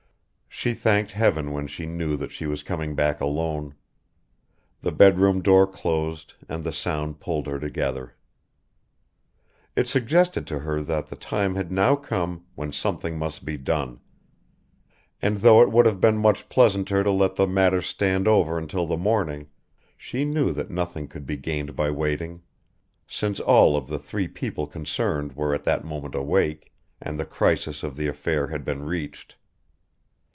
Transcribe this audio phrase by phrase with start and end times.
[0.53, 3.73] She thanked heaven when she knew that she was coming back alone.
[4.81, 8.13] The bedroom door closed and the sound pulled her together.
[9.75, 14.01] It suggested to her that the time had now come when something must be done,
[15.19, 18.85] and though it would have been much pleasanter to let the matter stand over until
[18.85, 19.49] the morning,
[19.97, 22.43] she knew that nothing could be gained by waiting,
[23.07, 26.71] since all of the three people concerned were at that moment awake,
[27.01, 29.37] and the crisis of the affair had been reached.